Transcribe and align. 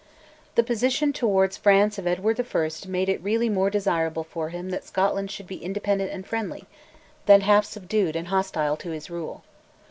The 0.55 0.63
position 0.63 1.13
towards 1.13 1.57
France 1.57 1.99
of 1.99 2.07
Edward 2.07 2.39
I. 2.39 2.69
made 2.87 3.07
it 3.07 3.21
really 3.21 3.49
more 3.49 3.69
desirable 3.69 4.23
for 4.23 4.49
him 4.49 4.71
that 4.71 4.83
Scotland 4.83 5.29
should 5.29 5.45
be 5.45 5.63
independent 5.63 6.09
and 6.11 6.25
friendly, 6.25 6.65
than 7.27 7.41
half 7.41 7.65
subdued 7.65 8.15
and 8.15 8.29
hostile 8.29 8.77
to 8.77 8.89
his 8.89 9.11
rule. 9.11 9.43